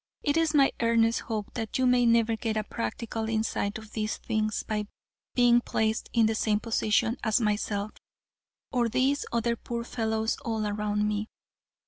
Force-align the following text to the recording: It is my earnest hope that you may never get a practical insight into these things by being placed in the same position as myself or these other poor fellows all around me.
It 0.23 0.35
is 0.35 0.55
my 0.55 0.71
earnest 0.81 1.19
hope 1.19 1.53
that 1.53 1.77
you 1.77 1.85
may 1.85 2.07
never 2.07 2.35
get 2.35 2.57
a 2.57 2.63
practical 2.63 3.29
insight 3.29 3.77
into 3.77 3.87
these 3.87 4.17
things 4.17 4.63
by 4.63 4.87
being 5.35 5.61
placed 5.61 6.09
in 6.11 6.25
the 6.25 6.33
same 6.33 6.59
position 6.59 7.17
as 7.23 7.39
myself 7.39 7.91
or 8.71 8.89
these 8.89 9.27
other 9.31 9.55
poor 9.55 9.83
fellows 9.83 10.37
all 10.43 10.65
around 10.65 11.07
me. 11.07 11.29